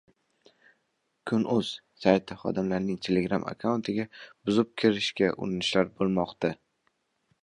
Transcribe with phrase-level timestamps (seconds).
[1.31, 1.67] Kun.uz
[2.05, 4.05] sayti xodimlarining Telegram akkauntiga
[4.49, 6.55] buzib kirishga urinishlar bo‘lmoqda